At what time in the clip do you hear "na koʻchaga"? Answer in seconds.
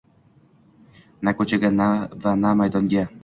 1.29-1.71